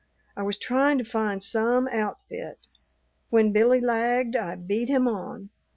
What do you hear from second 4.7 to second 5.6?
him on.